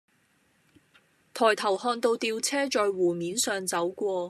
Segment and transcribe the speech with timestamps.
[1.31, 4.19] 抬頭看到吊車在湖面上走過